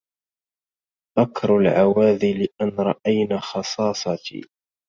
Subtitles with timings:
[1.17, 4.41] بكر العواذل أن رأين خصاصتي